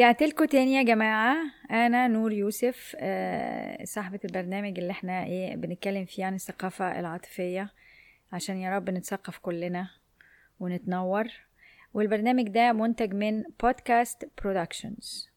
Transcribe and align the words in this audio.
رجعت 0.00 0.22
لكم 0.22 0.44
تاني 0.44 0.74
يا 0.74 0.82
جماعة. 0.82 1.36
أنا 1.70 2.08
نور 2.08 2.32
يوسف 2.32 2.96
آه، 3.00 3.84
صاحبة 3.84 4.20
البرنامج 4.24 4.78
اللي 4.78 4.90
إحنا 4.90 5.24
إيه 5.24 5.56
بنتكلم 5.56 6.04
فيه 6.04 6.24
عن 6.24 6.34
الثقافة 6.34 7.00
العاطفية. 7.00 7.72
عشان 8.32 8.56
يا 8.56 8.76
رب 8.76 8.90
نتثقف 8.90 9.38
كلنا 9.38 9.90
ونتنور. 10.60 11.24
والبرنامج 11.94 12.48
ده 12.48 12.72
منتج 12.72 13.14
من 13.14 13.42
بودكاست 13.62 14.30
برودكشنز 14.42 15.30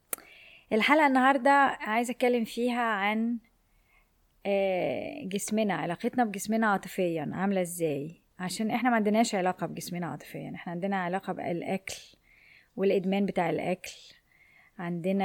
الحلقة 0.72 1.06
النهاردة 1.06 1.50
عايزة 1.80 2.12
أتكلم 2.12 2.44
فيها 2.44 2.82
عن 2.82 3.38
آه، 4.46 5.24
جسمنا 5.24 5.74
علاقتنا 5.74 6.24
بجسمنا 6.24 6.66
عاطفيا 6.66 7.30
عاملة 7.32 7.60
إزاي. 7.60 8.20
عشان 8.38 8.70
إحنا 8.70 8.90
ما 8.90 8.96
عندناش 8.96 9.34
علاقة 9.34 9.66
بجسمنا 9.66 10.06
عاطفيا 10.06 10.52
إحنا 10.54 10.72
عندنا 10.72 10.96
علاقة 10.96 11.32
بالأكل 11.32 11.94
والإدمان 12.76 13.26
بتاع 13.26 13.50
الأكل. 13.50 13.92
عندنا 14.78 15.24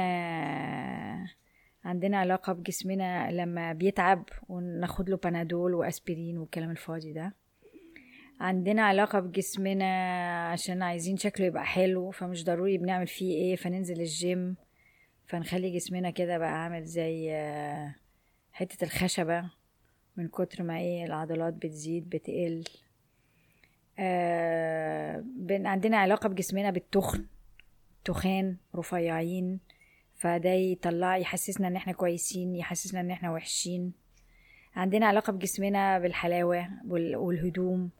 عندنا 1.84 2.18
علاقة 2.18 2.52
بجسمنا 2.52 3.30
لما 3.30 3.72
بيتعب 3.72 4.28
وناخد 4.48 5.10
له 5.10 5.16
بنادول 5.16 5.74
وأسبرين 5.74 6.38
والكلام 6.38 6.70
الفاضي 6.70 7.12
ده. 7.12 7.34
عندنا 8.40 8.82
علاقة 8.82 9.20
بجسمنا 9.20 10.48
عشان 10.48 10.82
عايزين 10.82 11.16
شكله 11.16 11.46
يبقى 11.46 11.64
حلو 11.66 12.10
فمش 12.10 12.44
ضروري 12.44 12.78
بنعمل 12.78 13.06
فيه 13.06 13.34
إيه 13.34 13.56
فننزل 13.56 14.00
الجيم 14.00 14.56
فنخلي 15.26 15.70
جسمنا 15.74 16.10
كده 16.10 16.38
بقى 16.38 16.62
عامل 16.64 16.84
زي 16.84 17.30
حتة 18.52 18.84
الخشبة 18.84 19.50
من 20.16 20.28
كتر 20.28 20.62
ما 20.62 20.78
إيه 20.78 21.04
العضلات 21.04 21.54
بتزيد 21.54 22.08
بتقل. 22.08 22.64
آه 23.98 25.24
عندنا 25.50 25.96
علاقة 25.96 26.28
بجسمنا 26.28 26.70
بالتخن. 26.70 27.26
تخان 28.04 28.56
رفيعين 28.76 29.60
فده 30.16 30.50
يطلع 30.50 31.16
يحسسنا 31.16 31.68
إن 31.68 31.76
إحنا 31.76 31.92
كويسين 31.92 32.56
يحسسنا 32.56 33.00
إن 33.00 33.10
إحنا 33.10 33.32
وحشين. 33.32 33.92
عندنا 34.76 35.06
علاقة 35.06 35.32
بجسمنا 35.32 35.98
بالحلاوة 35.98 36.68
وال- 36.88 37.16
والهدوم. 37.16 37.90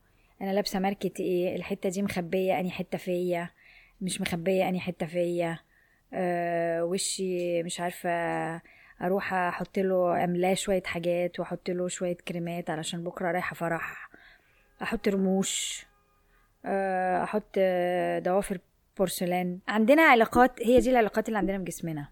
أنا 0.43 0.53
لابسة 0.53 0.79
ماركة 0.79 1.13
إيه؟ 1.21 1.57
الحتة 1.57 1.89
دي 1.89 2.03
مخبية 2.03 2.61
اني 2.61 2.71
حتة 2.71 2.99
فيا؟ 2.99 3.51
مش 4.01 4.21
مخبية 4.21 4.69
اني 4.69 4.81
حتة 4.81 5.07
فيا؟ 5.07 5.59
آه 6.15 6.85
وشي 6.85 7.63
مش 7.63 7.81
عارفة 7.81 8.11
أروح 9.03 9.35
أحط 9.35 9.79
له 9.79 10.25
أملاه 10.25 10.55
شوية 10.55 10.83
حاجات 10.83 11.41
وأحط 11.41 11.71
له 11.71 11.89
شوية 11.89 12.17
كريمات 12.29 12.71
علشان 12.71 13.05
بكرة 13.05 13.31
رايحة 13.33 13.55
فرح. 13.55 14.11
أحط 14.83 15.09
رموش. 15.09 15.87
آه، 16.65 17.23
أحط 17.25 17.59
ضوافر 18.25 18.59
بورسلان. 18.99 19.59
عندنا 19.69 20.03
علاقات 20.03 20.63
هي 20.63 20.81
دي 20.81 20.91
العلاقات 20.91 21.29
اللي 21.29 21.39
عندنا 21.39 21.59
بجسمنا 21.59 22.09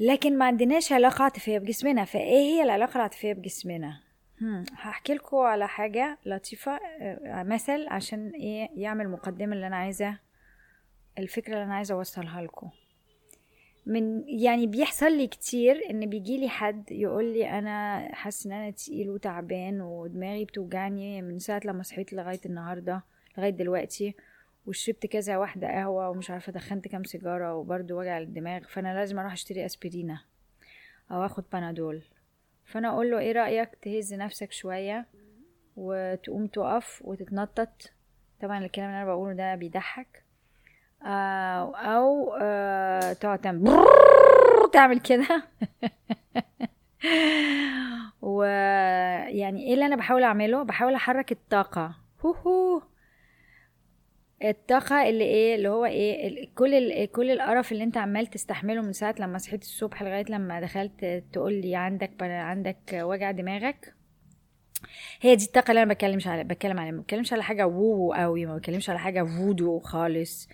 لكن 0.00 0.38
ما 0.38 0.44
عندناش 0.44 0.92
علاقة 0.92 1.22
عاطفية 1.24 1.58
بجسمنا 1.58 2.04
فإيه 2.04 2.38
هي 2.38 2.62
العلاقة 2.62 2.96
العاطفية 2.96 3.32
بجسمنا 3.32 4.00
هحكي 4.72 5.14
لكم 5.14 5.36
على 5.36 5.68
حاجة 5.68 6.18
لطيفة 6.26 6.72
آه، 7.00 7.42
مثل 7.42 7.86
عشان 7.88 8.28
إيه 8.30 8.68
يعمل 8.74 9.08
مقدمة 9.08 9.52
اللي 9.54 9.66
أنا 9.66 9.76
عايزة 9.76 10.18
الفكرة 11.18 11.52
اللي 11.54 11.64
أنا 11.64 11.74
عايزة 11.74 11.94
أوصلها 11.94 12.42
لكم. 12.42 12.70
من 13.86 14.28
يعني 14.28 14.66
بيحصل 14.66 15.12
لي 15.12 15.26
كتير 15.26 15.90
إن 15.90 16.06
بيجي 16.06 16.38
لي 16.38 16.48
حد 16.48 16.90
يقول 16.90 17.24
لي 17.32 17.58
أنا 17.58 18.08
حاسس 18.14 18.46
إن 18.46 18.52
أنا 18.52 18.70
تقيل 18.70 19.10
وتعبان 19.10 19.80
ودماغي 19.80 20.44
بتوجعني 20.44 21.22
من 21.22 21.38
ساعة 21.38 21.60
لما 21.64 21.82
صحيت 21.82 22.12
لغاية 22.12 22.40
النهارده 22.46 23.02
لغاية 23.38 23.50
دلوقتي. 23.50 24.14
وشربت 24.66 25.06
كذا 25.06 25.36
واحدة 25.36 25.68
قهوة 25.68 26.10
ومش 26.10 26.30
عارفة 26.30 26.52
دخنت 26.52 26.88
كام 26.88 27.04
سيجارة 27.04 27.54
وبرضه 27.54 27.94
وجع 27.94 28.18
الدماغ 28.18 28.62
فأنا 28.62 28.94
لازم 28.94 29.18
أروح 29.18 29.32
أشتري 29.32 29.66
اسبرينه 29.66 30.22
أو 31.10 31.24
آخد 31.24 31.44
بنادول 31.52 32.02
فأنا 32.64 32.88
أقول 32.88 33.10
له 33.10 33.18
إيه 33.18 33.32
رأيك 33.32 33.74
تهز 33.82 34.14
نفسك 34.14 34.52
شوية 34.52 35.06
وتقوم 35.76 36.46
تقف 36.46 37.02
وتتنطط؟ 37.04 37.92
طبعا 38.42 38.58
الكلام 38.58 38.88
اللي 38.88 39.02
أنا 39.02 39.06
بقوله 39.06 39.32
ده 39.32 39.54
بيضحك. 39.54 40.22
أو, 41.02 41.74
أو 41.74 42.36
آه، 42.40 43.12
تقعد 43.12 43.38
تعمل 43.38 43.70
تعمل 44.72 45.00
كده. 45.00 45.26
ويعني 48.22 49.66
إيه 49.66 49.74
اللي 49.74 49.86
أنا 49.86 49.96
بحاول 49.96 50.22
أعمله؟ 50.22 50.62
بحاول 50.62 50.94
أحرك 50.94 51.32
الطاقة. 51.32 51.94
هو. 52.20 52.82
هو 54.42 54.48
الطاقة 54.48 55.08
اللي 55.08 55.24
إيه 55.24 55.54
اللي 55.54 55.68
هو 55.68 55.84
إيه 55.84 56.48
كل 56.54 57.06
كل 57.06 57.30
القرف 57.30 57.72
اللي 57.72 57.84
أنت 57.84 57.96
عمال 57.96 58.26
تستحمله 58.26 58.82
من 58.82 58.92
ساعة 58.92 59.14
لما 59.18 59.38
صحيت 59.38 59.62
الصبح 59.62 60.02
لغاية 60.02 60.24
لما 60.28 60.60
دخلت 60.60 61.24
تقول 61.32 61.52
لي 61.52 61.76
عندك 61.76 62.10
عندك 62.22 62.78
وجع 62.92 63.30
دماغك. 63.30 63.94
هي 65.20 65.36
دي 65.36 65.44
الطاقة 65.44 65.70
اللي 65.70 65.82
أنا 65.82 65.94
بتكلمش 65.94 66.26
على 66.26 66.44
بتكلم 66.44 66.78
عليها 66.80 66.92
ما 66.92 67.00
بتكلمش 67.00 67.32
على 67.32 67.42
حاجة 67.42 67.66
woo 67.66 68.12
قوي 68.12 68.46
ما 68.46 68.56
بتكلمش 68.56 68.90
على 68.90 68.98
حاجة 68.98 69.22
فودو 69.24 69.78
خالص. 69.78 70.48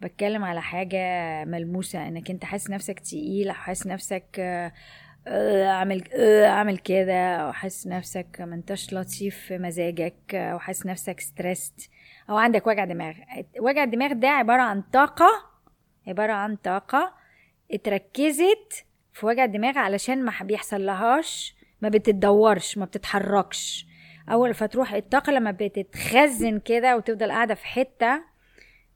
بتكلم 0.00 0.44
على 0.44 0.62
حاجة 0.62 0.98
ملموسة 1.44 2.08
إنك 2.08 2.30
أنت 2.30 2.44
حاسس 2.44 2.70
نفسك 2.70 3.00
تقيل 3.00 3.48
أو 3.48 3.54
حاسس 3.54 3.86
نفسك 3.86 4.24
آه، 4.38 4.72
آه، 5.26 5.66
اعمل 5.66 6.04
آه، 6.14 6.46
اعمل 6.46 6.78
كده 6.78 7.36
أو 7.36 7.52
حاسس 7.52 7.86
نفسك 7.86 8.40
ما 8.40 8.54
انتش 8.54 8.92
لطيف 8.94 9.36
في 9.36 9.58
مزاجك 9.58 10.34
أو 10.34 10.58
حاسس 10.58 10.86
نفسك 10.86 11.20
stressed 11.20 11.80
أو 12.30 12.36
عندك 12.36 12.66
وجع 12.66 12.84
دماغ. 12.84 13.14
وجع 13.60 13.82
الدماغ 13.84 14.12
ده 14.12 14.28
عبارة 14.28 14.62
عن 14.62 14.82
طاقة 14.82 15.28
عبارة 16.06 16.32
عن 16.32 16.56
طاقة 16.56 17.14
اتركزت 17.72 18.84
في 19.12 19.26
وجع 19.26 19.44
الدماغ 19.44 19.78
علشان 19.78 20.24
ما 20.24 20.32
بيحصل 20.42 20.86
لهاش 20.86 21.56
ما 21.82 21.88
بتتدورش 21.88 22.78
ما 22.78 22.84
بتتحركش. 22.84 23.86
أول 24.28 24.54
فتروح 24.54 24.92
الطاقة 24.92 25.32
لما 25.32 25.50
بتتخزن 25.50 26.58
كده 26.58 26.96
وتفضل 26.96 27.30
قاعدة 27.32 27.54
في 27.54 27.66
حتة 27.66 28.22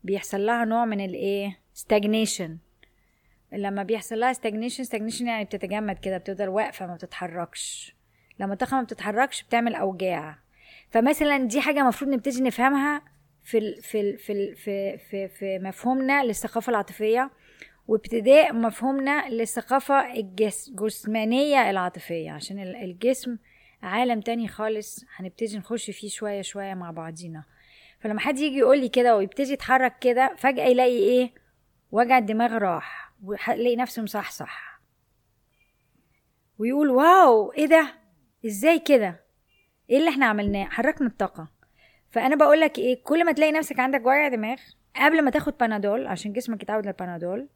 بيحصل 0.04 0.47
لها 0.47 0.64
نوع 0.64 0.84
من 0.84 1.00
الإيه؟ 1.04 1.60
stagnation. 1.78 2.50
لما 3.52 3.82
بيحصل 3.82 4.18
لها 4.20 4.32
stagnation 4.32 4.86
stagnation 4.88 5.22
يعني 5.22 5.44
بتتجمد 5.44 5.98
كده 5.98 6.18
بتفضل 6.18 6.48
واقفة 6.48 6.86
ما 6.86 6.94
بتتحركش. 6.94 7.94
لما 8.38 8.52
الطاقة 8.52 8.76
ما 8.76 8.82
بتتحركش 8.82 9.42
بتعمل 9.42 9.74
أوجاع. 9.74 10.38
فمثلا 10.91 11.38
دي 11.38 11.60
حاجة 11.60 11.80
المفروض 11.80 12.10
نبتدي 12.10 12.42
نفهمها 12.42 13.02
في 13.45 13.81
في 13.83 14.17
في 14.17 14.55
في 14.55 14.99
في, 14.99 15.28
في 15.28 15.59
مفهومنا 15.59 16.25
للثقافة 16.25 16.71
العاطفية 16.71 17.31
وابتداء 17.89 18.53
مفهومنا 18.55 19.28
للثقافة 19.28 20.12
الجس- 20.15 20.69
الجسمانية 20.69 21.71
العاطفية. 21.71 22.31
عشان 22.31 22.59
ال- 22.59 22.77
الجسم 22.77 23.39
عالم 23.83 24.21
تاني 24.21 24.48
خالص 24.48 25.04
هنبتدي 25.16 25.59
نخش 25.59 25.91
فيه 25.91 26.09
شوية 26.09 26.42
شوية 26.42 26.75
مع 26.75 26.91
بعضينا. 26.91 27.45
فلما 28.01 28.21
حد 28.21 28.39
يجي 28.39 28.57
يقول 28.59 28.81
لي 28.81 28.89
كده 28.89 29.16
ويبتدي 29.16 29.53
يتحرك 29.53 29.98
كده 29.98 30.34
فجأة 30.39 30.65
يلاقي 30.65 30.98
إيه؟ 30.98 31.31
وجع 31.93 32.19
الدماغ 32.19 32.59
راح 32.59 33.13
ويلاقي 33.25 33.77
نفسه 33.77 34.03
مصحصح. 34.03 34.81
ويقول 36.59 36.91
واو 36.91 37.53
إيه 37.53 37.66
ده؟ 37.66 37.95
إزاي 38.47 38.78
كده؟ 38.78 39.25
إيه 39.91 39.98
اللي 39.98 40.10
إحنا 40.10 40.27
عملناه؟ 40.27 40.65
حركنا 40.65 41.07
الطاقة. 41.09 41.48
فأنا 42.10 42.36
بقول 42.36 42.60
لك 42.60 42.78
إيه 42.78 43.03
كل 43.04 43.24
ما 43.24 43.33
تلاقي 43.33 43.53
نفسك 43.53 43.80
عندك 43.80 44.01
وجع 44.01 44.28
دماغ 44.28 44.59
قبل 44.97 45.22
ما 45.22 45.30
تاخد 45.30 45.59
بنادول 45.60 46.07
عشان 46.07 46.33
جسمك 46.33 46.62
يتعود 46.62 46.86
للبنادول 46.86 47.48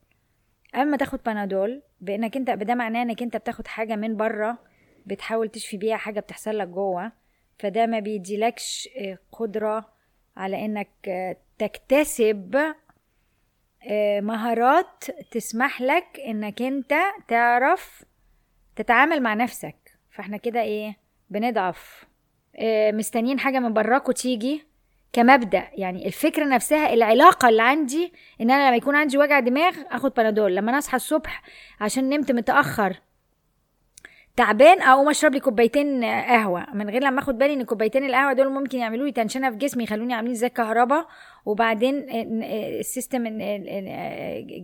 قبل 0.75 0.91
ما 0.91 0.97
تاخد 0.97 1.21
بنادول 1.27 1.83
بإنك 2.01 2.37
أنت 2.37 2.51
ده 2.51 2.75
معناه 2.75 3.03
إنك 3.03 3.23
أنت 3.23 3.37
بتاخد 3.37 3.67
حاجة 3.67 3.97
من 3.97 4.17
بره 4.17 4.59
بتحاول 5.07 5.49
تشفي 5.49 5.77
بيها 5.77 5.97
حاجة 5.97 6.21
بتحصل 6.21 6.59
لك 6.59 6.69
جوه 6.69 7.13
فده 7.59 7.87
ما 7.87 7.99
بيديلكش 7.99 8.89
آه، 8.99 9.19
قدرة 9.33 9.93
على 10.37 10.65
إنك 10.65 10.89
آه، 11.09 11.37
تكتسب 11.59 12.75
آه، 13.87 14.21
مهارات 14.21 15.05
تسمح 15.31 15.83
لك 15.83 16.21
إنك 16.27 16.63
أنت 16.63 16.95
تعرف 17.29 18.05
تتعامل 18.77 19.23
مع 19.23 19.35
نفسك. 19.35 19.77
فإحنا 20.11 20.37
كده 20.37 20.61
إيه 20.61 20.97
بنضعف. 21.31 22.05
مستنيين 22.93 23.39
حاجة 23.39 23.59
من 23.59 23.73
براكوا 23.73 24.13
تيجي 24.13 24.65
كمبدأ. 25.13 25.65
يعني 25.75 26.07
الفكرة 26.07 26.45
نفسها 26.45 26.95
العلاقة 26.95 27.49
اللي 27.49 27.63
عندي 27.63 28.13
إن 28.41 28.51
أنا 28.51 28.69
لما 28.69 28.77
يكون 28.77 28.97
عندي 28.97 29.19
وجع 29.19 29.41
دماغ 29.41 29.75
آخد 29.91 30.15
بنادول. 30.15 30.57
لما 30.57 30.71
أنا 30.71 30.79
أصحى 30.79 30.97
الصبح 30.97 31.43
عشان 31.81 32.09
نمت 32.09 32.33
متأخر 32.33 33.01
تعبان 34.37 34.83
أقوم 34.83 35.09
أشرب 35.09 35.35
لي 35.35 35.41
كوبايتين 35.41 36.05
قهوة. 36.05 36.67
من 36.75 36.91
غير 36.91 37.05
لما 37.05 37.21
آخد 37.21 37.39
بالي 37.39 37.53
إن 37.53 37.63
كوبايتين 37.63 38.05
القهوة 38.05 38.33
دول 38.33 38.49
ممكن 38.49 38.79
يعملوا 38.79 39.07
لي 39.07 39.13
تنشنة 39.13 39.51
في 39.51 39.57
جسمي 39.57 39.85
يخلوني 39.85 40.15
عاملين 40.15 40.35
زي 40.35 40.47
الكهرباء. 40.47 41.07
وبعدين 41.47 42.07
ال 42.11 42.29
system 42.29 43.39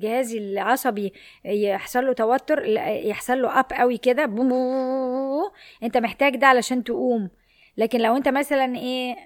جهازي 0.00 0.38
العصبي 0.38 1.12
يحصل 1.44 2.06
له 2.06 2.12
توتر 2.12 2.64
يحصل 3.04 3.42
له 3.42 3.60
up 3.60 3.66
قوي 3.72 3.98
كده. 3.98 4.26
بوم. 4.26 5.50
أنت 5.82 5.96
محتاج 5.96 6.36
ده 6.36 6.46
علشان 6.46 6.84
تقوم. 6.84 7.30
لكن 7.76 8.00
لو 8.00 8.16
انت 8.16 8.28
مثلا 8.28 8.76
إيه 8.76 9.16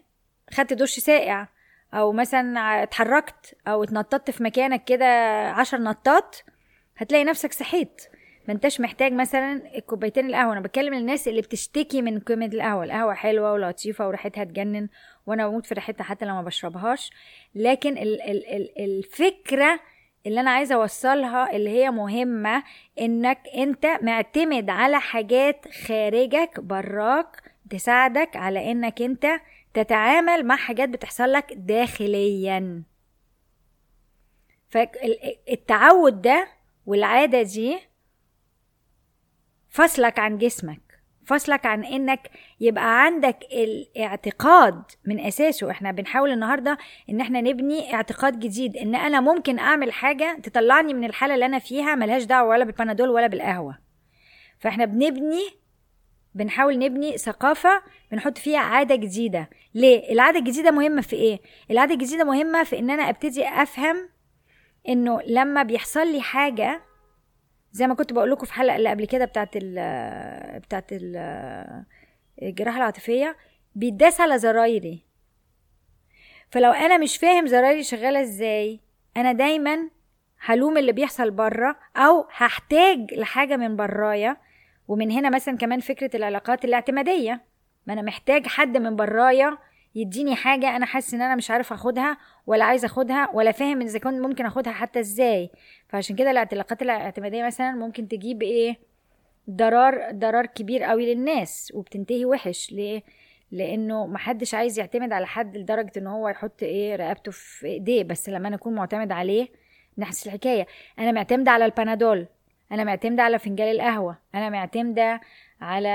خدت 0.50 0.72
دش 0.72 0.98
ساقع 0.98 1.48
أو 1.94 2.12
مثلا 2.12 2.82
اتحركت 2.82 3.56
أو 3.68 3.84
اتنططت 3.84 4.30
في 4.30 4.42
مكانك 4.42 4.84
كده 4.84 5.06
عشر 5.50 5.78
نطات 5.78 6.36
هتلاقي 6.96 7.24
نفسك 7.24 7.52
صحيت. 7.52 8.02
ما 8.48 8.54
انتش 8.54 8.80
محتاج 8.80 9.12
مثلا 9.12 9.80
كوبايتين 9.86 10.26
القهوة. 10.26 10.52
أنا 10.52 10.60
بتكلم 10.60 10.94
للناس 10.94 11.28
اللي 11.28 11.40
بتشتكي 11.40 12.02
من 12.02 12.20
قيمة 12.20 12.46
القهوة. 12.46 12.84
القهوة 12.84 13.14
حلوة 13.14 13.52
ولطيفة 13.52 14.08
وريحتها 14.08 14.44
تجنن 14.44 14.88
وأنا 15.26 15.48
بموت 15.48 15.66
في 15.66 15.74
ريحتها 15.74 16.04
حتى 16.04 16.24
لو 16.24 16.34
ما 16.34 16.42
بشربهاش. 16.42 17.10
لكن 17.54 17.98
ال 17.98 18.22
ال 18.22 18.46
ال 18.46 18.84
الفكرة 18.84 19.80
اللي 20.26 20.40
أنا 20.40 20.50
عايزة 20.50 20.74
أوصلها 20.74 21.56
اللي 21.56 21.70
هي 21.70 21.90
مهمة 21.90 22.62
إنك 23.00 23.38
أنت 23.56 23.86
معتمد 24.02 24.70
على 24.70 25.00
حاجات 25.00 25.68
خارجك 25.86 26.60
براك 26.60 27.42
تساعدك 27.74 28.36
على 28.36 28.70
إنك 28.72 29.02
أنت 29.02 29.26
تتعامل 29.74 30.46
مع 30.46 30.56
حاجات 30.56 30.88
بتحصل 30.88 31.32
لك 31.32 31.52
داخليا. 31.56 32.82
فالتعود 34.68 36.22
ده 36.22 36.48
والعادة 36.86 37.42
دي 37.42 37.78
فصلك 39.68 40.18
عن 40.18 40.38
جسمك 40.38 40.80
فصلك 41.26 41.66
عن 41.66 41.84
إنك 41.84 42.30
يبقى 42.60 43.04
عندك 43.04 43.38
الاعتقاد 43.52 44.82
من 45.04 45.20
أساسه. 45.20 45.70
إحنا 45.70 45.92
بنحاول 45.92 46.30
النهارده 46.30 46.78
إن 47.10 47.20
إحنا 47.20 47.40
نبني 47.40 47.94
اعتقاد 47.94 48.40
جديد 48.40 48.76
إن 48.76 48.94
أنا 48.94 49.20
ممكن 49.20 49.58
أعمل 49.58 49.92
حاجة 49.92 50.38
تطلعني 50.42 50.94
من 50.94 51.04
الحالة 51.04 51.34
اللي 51.34 51.46
أنا 51.46 51.58
فيها 51.58 51.94
ملهاش 51.94 52.24
دعوة 52.24 52.48
ولا 52.48 52.64
بالبنادول 52.64 53.08
ولا 53.08 53.26
بالقهوة. 53.26 53.78
فإحنا 54.58 54.84
بنبني 54.84 55.42
بنحاول 56.34 56.78
نبني 56.78 57.18
ثقافة 57.18 57.82
بنحط 58.12 58.38
فيها 58.38 58.58
عادة 58.58 58.94
جديدة. 58.94 59.50
ليه؟ 59.74 60.12
العادة 60.12 60.38
الجديدة 60.38 60.70
مهمة 60.70 61.02
في 61.02 61.16
إيه؟ 61.16 61.40
العادة 61.70 61.94
الجديدة 61.94 62.24
مهمة 62.24 62.64
في 62.64 62.78
إن 62.78 62.90
أنا 62.90 63.08
أبتدي 63.08 63.48
أفهم 63.48 64.08
إنه 64.88 65.20
لما 65.26 65.62
بيحصل 65.62 66.12
لي 66.12 66.20
حاجة 66.20 66.80
زي 67.72 67.86
ما 67.86 67.94
كنت 67.94 68.12
بقول 68.12 68.30
لكم 68.30 68.46
في 68.46 68.52
حلقة 68.52 68.76
اللي 68.76 68.90
قبل 68.90 69.06
كده 69.06 69.24
بتاعت 69.24 69.50
ال 69.56 69.74
بتاعت 70.60 70.92
ال 70.92 71.16
الجراحة 72.42 72.76
العاطفية 72.76 73.36
بيداس 73.74 74.20
على 74.20 74.38
زرايري. 74.38 75.04
فلو 76.50 76.70
أنا 76.70 76.98
مش 76.98 77.16
فاهم 77.16 77.46
زرايري 77.46 77.82
شغالة 77.82 78.20
إزاي 78.20 78.80
أنا 79.16 79.32
دايما 79.32 79.90
هلوم 80.40 80.78
اللي 80.78 80.92
بيحصل 80.92 81.30
بره 81.30 81.76
أو 81.96 82.26
هحتاج 82.30 83.14
لحاجة 83.14 83.56
من 83.56 83.76
برايا 83.76 84.36
ومن 84.88 85.10
هنا 85.10 85.30
مثلا 85.30 85.56
كمان 85.56 85.80
فكرة 85.80 86.16
العلاقات 86.16 86.64
الاعتمادية. 86.64 87.40
ما 87.86 87.92
أنا 87.92 88.02
محتاج 88.02 88.46
حد 88.46 88.76
من 88.76 88.96
برايا 88.96 89.58
يديني 89.94 90.34
حاجة 90.34 90.76
أنا 90.76 90.86
حاسس 90.86 91.14
إن 91.14 91.22
أنا 91.22 91.34
مش 91.34 91.50
عارف 91.50 91.72
أخدها 91.72 92.16
ولا 92.46 92.64
عايز 92.64 92.84
أخدها 92.84 93.30
ولا 93.34 93.52
فاهم 93.52 93.80
إذا 93.80 93.98
كنت 93.98 94.20
ممكن 94.20 94.46
أخدها 94.46 94.72
حتى 94.72 95.00
إزاي. 95.00 95.50
فعشان 95.88 96.16
كده 96.16 96.30
العلاقات 96.30 96.82
الاعتمادية 96.82 97.44
مثلا 97.44 97.70
ممكن 97.72 98.08
تجيب 98.08 98.42
إيه؟ 98.42 98.76
ضرار 99.50 100.10
ضرار 100.10 100.46
كبير 100.46 100.82
قوي 100.82 101.14
للناس 101.14 101.72
وبتنتهي 101.74 102.24
وحش. 102.24 102.72
ليه؟ 102.72 103.02
لأنه 103.52 104.06
محدش 104.06 104.54
عايز 104.54 104.78
يعتمد 104.78 105.12
على 105.12 105.26
حد 105.26 105.56
لدرجة 105.56 105.92
إن 105.96 106.06
هو 106.06 106.28
يحط 106.28 106.62
إيه؟ 106.62 106.96
رقبته 106.96 107.30
في 107.32 107.66
إيديه. 107.66 108.04
بس 108.04 108.28
لما 108.28 108.48
أنا 108.48 108.56
أكون 108.56 108.74
معتمد 108.74 109.12
عليه 109.12 109.48
نحس 109.98 110.26
الحكاية. 110.26 110.66
أنا 110.98 111.12
معتمدة 111.12 111.50
على 111.50 111.64
البنادول. 111.64 112.26
أنا 112.74 112.84
معتمدة 112.84 113.22
على 113.22 113.38
فنجان 113.38 113.70
القهوة. 113.70 114.18
أنا 114.34 114.50
معتمدة 114.50 115.20
على 115.60 115.92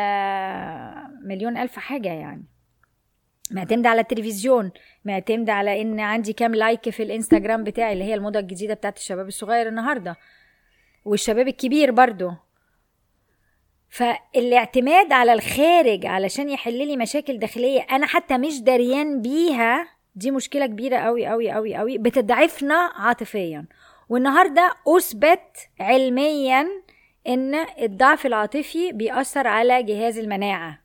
مليون 1.24 1.58
ألف 1.58 1.80
حاجة 1.80 2.10
يعني. 2.10 2.44
معتمدة 3.52 3.90
على 3.90 4.02
التلفزيون. 4.02 4.72
معتمدة 5.06 5.54
على 5.54 5.82
إن 5.82 6.00
عندي 6.00 6.34
كام 6.34 6.56
لايك 6.56 6.90
في 6.90 7.04
الإنستجرام 7.04 7.64
بتاعي 7.64 7.94
اللي 7.94 8.04
هي 8.04 8.14
الموضة 8.14 8.40
الجديدة 8.40 8.74
بتاعت 8.74 8.98
الشباب 8.98 9.28
الصغير 9.28 9.68
النهاردة. 9.68 10.16
والشباب 11.06 11.48
الكبير 11.48 11.92
برضو. 11.92 12.32
فالاعتماد 13.90 15.14
على 15.14 15.34
الخارج 15.34 16.06
علشان 16.06 16.50
يحل 16.50 16.88
لي 16.88 16.98
مشاكل 16.98 17.40
داخلية 17.40 17.82
أنا 17.92 18.06
حتى 18.06 18.38
مش 18.38 18.62
دريان 18.62 19.22
بيها 19.22 19.88
دي 20.16 20.32
مشكلة 20.32 20.66
كبيرة 20.66 20.98
قوي 20.98 21.28
قوي 21.28 21.52
قوي 21.52 21.76
قوي 21.76 21.98
بتضعفنا 21.98 22.76
عاطفيا. 22.96 23.66
والنهاردة 24.10 24.76
أثبت 24.88 25.70
علميا 25.80 26.68
إن 27.28 27.56
الضعف 27.56 28.26
العاطفي 28.26 28.92
بيأثر 28.92 29.48
على 29.48 29.84
جهاز 29.84 30.18
المناعة. 30.18 30.80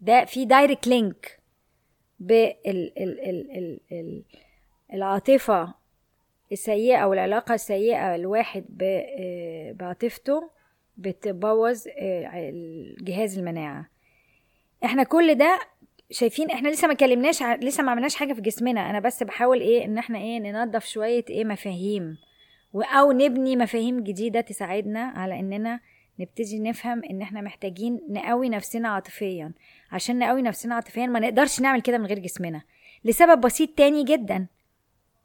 ده 0.00 0.24
في 0.24 0.44
direct 0.44 0.86
link 0.86 1.38
بالعاطفة 4.90 5.74
السيئة 6.52 6.96
أو 6.96 7.12
العلاقة 7.12 7.54
السيئة 7.54 8.14
الواحد 8.14 8.64
بعاطفته 9.74 10.50
بتبوظ 10.96 11.84
جهاز 13.00 13.38
المناعة. 13.38 13.86
إحنا 14.84 15.02
كل 15.02 15.34
ده 15.34 15.60
شايفين 16.10 16.50
إحنا 16.50 16.68
لسه 16.68 16.88
ما 16.88 16.94
كلمناش 16.94 17.42
لسه 17.42 17.82
ما 17.82 17.90
عملناش 17.90 18.14
حاجة 18.14 18.32
في 18.32 18.40
جسمنا. 18.40 18.90
أنا 18.90 19.00
بس 19.00 19.22
بحاول 19.22 19.60
إيه 19.60 19.84
إن 19.84 19.98
إحنا 19.98 20.18
إيه 20.18 20.38
ننظف 20.38 20.86
شوية 20.86 21.24
إيه 21.30 21.44
مفاهيم. 21.44 22.18
أو 22.74 23.12
نبني 23.12 23.56
مفاهيم 23.56 24.00
جديدة 24.02 24.40
تساعدنا 24.40 25.00
على 25.00 25.40
إننا 25.40 25.80
نبتدي 26.20 26.58
نفهم 26.58 27.02
إن 27.10 27.22
إحنا 27.22 27.40
محتاجين 27.40 28.00
نقوي 28.10 28.48
نفسنا 28.48 28.88
عاطفيا. 28.88 29.52
عشان 29.92 30.18
نقوي 30.18 30.42
نفسنا 30.42 30.74
عاطفيا 30.74 31.06
ما 31.06 31.20
نقدرش 31.20 31.60
نعمل 31.60 31.80
كده 31.80 31.98
من 31.98 32.06
غير 32.06 32.18
جسمنا. 32.18 32.62
لسبب 33.04 33.40
بسيط 33.40 33.70
تاني 33.76 34.04
جدا 34.04 34.46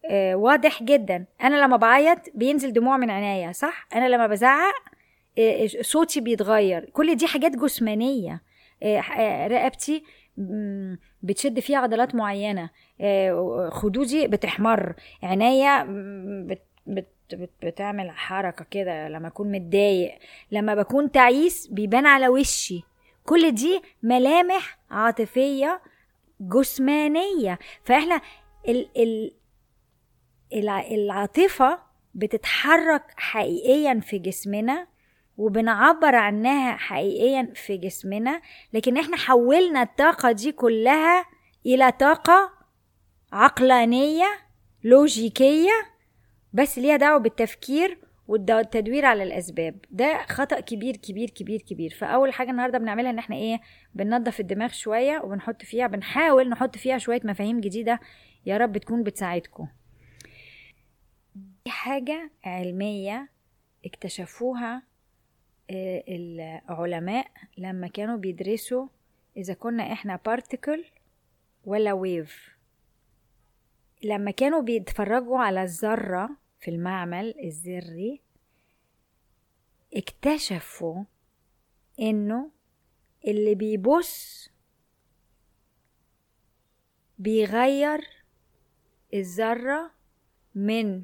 آه 0.09 0.35
واضح 0.35 0.83
جدا. 0.83 1.25
أنا 1.43 1.65
لما 1.65 1.77
بعيط 1.77 2.19
بينزل 2.33 2.73
دموع 2.73 2.97
من 2.97 3.09
عينيا 3.09 3.51
صح؟ 3.51 3.87
أنا 3.95 4.07
لما 4.09 4.27
بزعق 4.27 4.73
آه 5.39 5.67
صوتي 5.81 6.21
بيتغير. 6.21 6.89
كل 6.93 7.15
دي 7.15 7.27
حاجات 7.27 7.51
جسمانية. 7.51 8.41
آه 8.83 9.47
رقبتي 9.47 10.03
بتشد 11.23 11.59
فيها 11.59 11.77
عضلات 11.77 12.15
معينة. 12.15 12.69
آه 13.01 13.69
خدودي 13.73 14.27
بتحمر 14.27 14.93
عينيا 15.23 15.83
بت 16.47 16.61
بت 16.87 17.07
بت 17.33 17.49
بتعمل 17.63 18.11
حركة 18.11 18.65
كده 18.71 19.07
لما 19.07 19.27
أكون 19.27 19.51
متضايق. 19.51 20.19
لما 20.51 20.75
بكون 20.75 21.11
تعيس 21.11 21.67
بيبان 21.67 22.05
على 22.05 22.27
وشي. 22.27 22.83
كل 23.25 23.51
دي 23.51 23.81
ملامح 24.03 24.79
عاطفية 24.91 25.81
جسمانية. 26.39 27.59
فإحنا 27.83 28.21
ال 28.67 28.89
ال 28.97 29.31
العاطفة 30.91 31.79
بتتحرك 32.15 33.03
حقيقيا 33.15 33.99
في 33.99 34.17
جسمنا. 34.19 34.87
وبنعبر 35.37 36.15
عنها 36.15 36.77
حقيقيا 36.77 37.51
في 37.55 37.77
جسمنا 37.77 38.41
لكن 38.73 38.97
إحنا 38.97 39.17
حولنا 39.17 39.81
الطاقة 39.81 40.31
دي 40.31 40.51
كلها 40.51 41.25
إلى 41.65 41.91
طاقة 41.91 42.51
عقلانية 43.33 44.25
لوجيكية 44.83 45.71
بس 46.53 46.77
ليها 46.77 46.95
دعوة 46.95 47.17
بالتفكير 47.19 47.99
والتدوير 48.27 49.05
على 49.05 49.23
الأسباب. 49.23 49.85
ده 49.91 50.25
خطأ 50.29 50.59
كبير 50.59 50.97
كبير 50.97 51.29
كبير 51.29 51.61
كبير. 51.61 51.93
فأول 51.99 52.33
حاجة 52.33 52.51
النهارده 52.51 52.77
بنعملها 52.77 53.11
إن 53.11 53.17
إحنا 53.19 53.35
إيه 53.35 53.59
بننظف 53.93 54.39
الدماغ 54.39 54.69
شوية 54.71 55.21
وبنحط 55.23 55.61
فيها 55.63 55.87
بنحاول 55.87 56.49
نحط 56.49 56.77
فيها 56.77 56.97
شوية 56.97 57.21
مفاهيم 57.23 57.59
جديدة 57.59 57.99
يا 58.45 58.57
رب 58.57 58.77
تكون 58.77 59.03
بتساعدكم. 59.03 59.67
دي 61.35 61.71
حاجة 61.71 62.31
علمية 62.43 63.29
اكتشفوها 63.85 64.83
العلماء 65.69 67.27
لما 67.57 67.87
كانوا 67.87 68.17
بيدرسوا 68.17 68.87
إذا 69.37 69.53
كنا 69.53 69.91
إحنا 69.93 70.19
particle 70.25 70.85
ولا 71.65 71.93
wave 71.93 72.57
لما 74.03 74.31
كانوا 74.31 74.61
بيتفرجوا 74.61 75.39
على 75.39 75.63
الذرة 75.63 76.29
في 76.59 76.71
المعمل 76.71 77.33
الذري 77.43 78.21
اكتشفوا 79.95 81.03
إنه 81.99 82.51
اللي 83.27 83.55
بيبص 83.55 84.49
بيغير 87.19 88.07
الذرة 89.13 89.91
من 90.55 91.03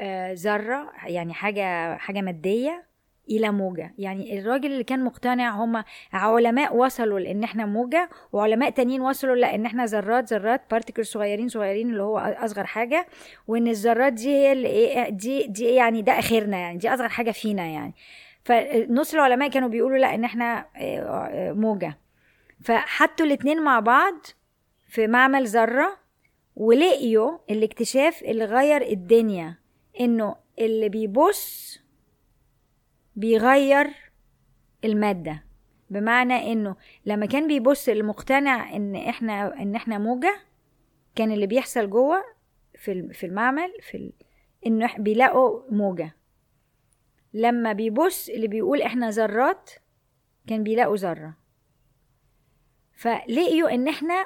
آه 0.00 0.32
ذرة 0.32 0.92
يعني 1.06 1.34
حاجة 1.34 1.96
حاجة 1.96 2.20
مادية 2.20 2.86
إلى 3.30 3.52
موجة. 3.52 3.94
يعني 3.98 4.38
الراجل 4.38 4.72
اللي 4.72 4.84
كان 4.84 5.04
مقتنع 5.04 5.50
هم 5.64 5.84
علماء 6.12 6.76
وصلوا 6.76 7.20
لأن 7.20 7.44
إحنا 7.44 7.66
موجة 7.66 8.10
وعلماء 8.32 8.70
تانيين 8.70 9.00
وصلوا 9.00 9.36
لأن 9.36 9.66
إحنا 9.66 9.84
ذرات 9.84 10.32
ذرات 10.32 10.62
بارتكل 10.70 11.06
صغيرين 11.06 11.48
صغيرين 11.48 11.90
اللي 11.90 12.02
هو 12.02 12.18
أصغر 12.18 12.64
حاجة 12.66 13.06
وإن 13.48 13.68
الذرات 13.68 14.12
دي 14.12 14.28
هي 14.28 14.52
اللي 14.52 14.68
إيه 14.68 15.08
دي 15.08 15.46
دي 15.46 15.64
يعني 15.64 16.02
ده 16.02 16.18
آخرنا 16.18 16.58
يعني 16.58 16.78
دي 16.78 16.94
أصغر 16.94 17.08
حاجة 17.08 17.30
فينا 17.30 17.66
يعني. 17.66 17.94
فنص 18.44 19.14
العلماء 19.14 19.50
كانوا 19.50 19.68
بيقولوا 19.68 19.98
لأ 19.98 20.14
إن 20.14 20.24
إحنا 20.24 20.66
موجة. 21.54 21.98
فحطوا 22.64 23.26
الاتنين 23.26 23.62
مع 23.62 23.80
بعض 23.80 24.14
في 24.88 25.06
معمل 25.06 25.46
ذرة 25.46 25.96
ولقيوا 26.56 27.38
الاكتشاف 27.50 28.22
اللي 28.22 28.44
غير 28.44 28.82
الدنيا 28.82 29.58
إنه 30.00 30.36
اللي 30.58 30.88
بيبص 30.88 31.78
بيغير 33.18 33.90
المادة. 34.84 35.44
بمعنى 35.90 36.52
إنه 36.52 36.76
لما 37.06 37.26
كان 37.26 37.46
بيبص 37.46 37.88
المقتنع 37.88 38.76
إن 38.76 38.96
إحنا 38.96 39.62
إن 39.62 39.74
إحنا 39.74 39.98
موجة 39.98 40.40
كان 41.14 41.32
اللي 41.32 41.46
بيحصل 41.46 41.90
جوه 41.90 42.24
في 42.74 43.08
في 43.12 43.26
المعمل 43.26 43.72
في 43.82 43.96
ال... 43.96 44.12
إنه 44.66 44.96
بيلاقوا 44.98 45.62
موجة. 45.70 46.14
لما 47.34 47.72
بيبص 47.72 48.28
اللي 48.28 48.48
بيقول 48.48 48.82
إحنا 48.82 49.10
ذرات 49.10 49.70
كان 50.46 50.62
بيلاقوا 50.62 50.96
ذرة. 50.96 51.36
فلقيوا 52.96 53.74
إن 53.74 53.88
إحنا 53.88 54.24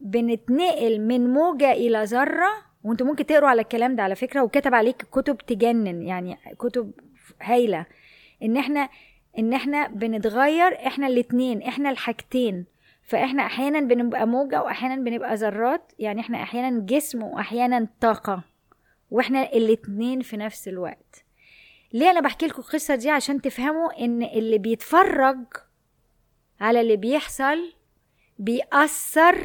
بنتنقل 0.00 1.00
من 1.00 1.32
موجة 1.32 1.72
إلى 1.72 2.04
ذرة 2.04 2.48
وأنتوا 2.84 3.06
ممكن 3.06 3.26
تقروا 3.26 3.48
على 3.48 3.62
الكلام 3.62 3.96
ده 3.96 4.02
على 4.02 4.14
فكرة 4.14 4.42
وكتب 4.42 4.74
عليك 4.74 4.96
كتب 4.96 5.36
تجنن 5.36 6.02
يعني 6.02 6.38
كتب 6.58 6.92
هايلة. 7.40 7.86
إن 8.42 8.56
إحنا 8.56 8.88
إن 9.38 9.52
إحنا 9.52 9.88
بنتغير 9.88 10.86
إحنا 10.86 11.06
الاتنين 11.06 11.62
إحنا 11.62 11.90
الحاجتين. 11.90 12.66
فإحنا 13.02 13.46
أحيانا 13.46 13.80
بنبقى 13.80 14.26
موجة 14.26 14.62
وأحيانا 14.62 14.96
بنبقى 14.96 15.34
ذرات 15.34 15.92
يعني 15.98 16.20
إحنا 16.20 16.42
أحيانا 16.42 16.80
جسم 16.86 17.22
وأحيانا 17.22 17.88
طاقة. 18.00 18.42
وإحنا 19.10 19.52
الاتنين 19.52 20.20
في 20.20 20.36
نفس 20.36 20.68
الوقت. 20.68 21.24
ليه 21.92 22.10
أنا 22.10 22.20
بحكي 22.20 22.46
لكم 22.46 22.62
القصة 22.62 22.94
دي؟ 22.94 23.10
عشان 23.10 23.40
تفهموا 23.40 24.04
إن 24.04 24.22
اللي 24.22 24.58
بيتفرج 24.58 25.38
على 26.60 26.80
اللي 26.80 26.96
بيحصل 26.96 27.72
بيأثر 28.38 29.38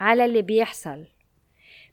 على 0.00 0.24
اللي 0.24 0.42
بيحصل. 0.42 1.04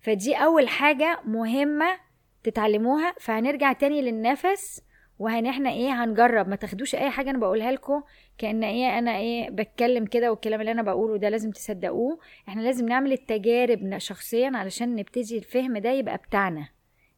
فدي 0.02 0.36
أول 0.36 0.68
حاجة 0.70 1.20
مهمة 1.26 2.00
تتعلموها. 2.44 3.16
فهنرجع 3.20 3.74
تاني 3.74 4.02
للنفس. 4.02 4.82
وهن 5.24 5.46
إحنا 5.46 5.70
إيه 5.70 6.04
هنجرب. 6.04 6.48
ما 6.48 6.56
تاخدوش 6.56 6.96
اي 6.96 7.10
حاجة 7.10 7.30
أنا 7.30 7.38
بقولها 7.38 7.72
لكم. 7.72 8.04
كأن 8.38 8.64
إيه 8.64 8.98
أنا 9.00 9.18
إيه 9.18 9.50
بتكلم 9.50 10.06
كده 10.06 10.32
والكلام 10.32 10.60
اللي 10.62 10.72
أنا 10.72 10.82
بقوله 10.82 11.18
ده 11.18 11.30
لازم 11.30 11.52
تصدقوه. 11.52 12.20
إحنا 12.50 12.62
لازم 12.62 12.86
نعمل 12.86 13.12
التجارب 13.12 13.98
شخصيا 13.98 14.52
علشان 14.56 14.96
نبتدي 14.96 15.38
الفهم 15.38 15.78
ده 15.78 15.92
يبقى 15.92 16.18
بتاعنا. 16.18 16.68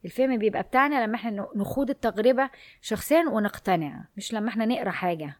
الفهم 0.04 0.38
بيبقى 0.38 0.62
بتاعنا 0.62 1.04
لما 1.06 1.14
إحنا 1.14 1.46
نخوض 1.56 1.90
التجربة 1.90 2.50
شخصيا 2.80 3.24
ونقتنع 3.28 4.04
مش 4.16 4.34
لما 4.34 4.48
إحنا 4.48 4.64
نقرأ 4.66 4.90
حاجة. 4.90 5.36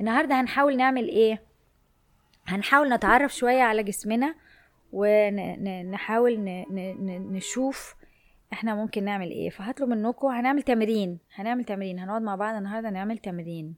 النهارده 0.00 0.40
هنحاول 0.40 0.76
نعمل 0.76 1.08
إيه؟ 1.08 1.42
هنحاول 2.46 2.92
نتعرف 2.92 3.36
شوية 3.36 3.62
على 3.62 3.82
جسمنا 3.82 4.34
ونحاول 4.92 6.36
نشوف 7.32 7.94
إحنا 8.52 8.74
ممكن 8.74 9.04
نعمل 9.04 9.30
إيه؟ 9.30 9.50
فهطلب 9.50 9.88
منكم 9.88 10.26
هنعمل 10.26 10.62
تمرين 10.62 11.18
هنعمل 11.34 11.64
تمرين 11.64 11.98
هنقعد 11.98 12.22
مع 12.22 12.36
بعض 12.36 12.54
النهارده 12.54 12.90
نعمل 12.90 13.18
تمرين. 13.18 13.74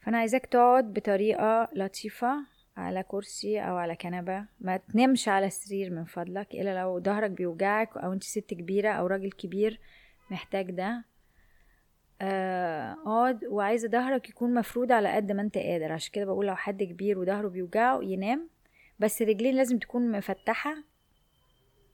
فأنا 0.00 0.18
عايزاك 0.18 0.46
تقعد 0.46 0.92
بطريقة 0.92 1.68
لطيفة 1.72 2.34
على 2.76 3.02
كرسي 3.02 3.60
أو 3.60 3.76
على 3.76 3.96
كنبة 3.96 4.44
ما 4.60 4.76
تنامش 4.76 5.28
على 5.28 5.46
السرير 5.46 5.90
من 5.90 6.04
فضلك 6.04 6.54
إلا 6.54 6.80
لو 6.80 7.00
ظهرك 7.00 7.30
بيوجعك 7.30 7.96
أو 7.96 8.12
أنت 8.12 8.22
ست 8.24 8.54
كبيرة 8.54 8.90
أو 8.90 9.06
راجل 9.06 9.30
كبير 9.32 9.80
محتاج 10.30 10.70
ده. 10.70 11.04
آه، 12.22 12.92
اقعد 12.92 13.44
وعايزه 13.44 13.88
ظهرك 13.88 14.28
يكون 14.28 14.54
مفرود 14.54 14.92
على 14.92 15.08
قد 15.16 15.32
ما 15.32 15.42
أنت 15.42 15.58
قادر. 15.58 15.92
عشان 15.92 16.12
كده 16.12 16.24
بقول 16.24 16.46
لو 16.46 16.56
حد 16.56 16.82
كبير 16.82 17.18
وظهره 17.18 17.48
بيوجعه 17.48 18.00
ينام 18.02 18.48
بس 18.98 19.22
رجلين 19.22 19.54
لازم 19.54 19.78
تكون 19.78 20.12
مفتحة 20.12 20.76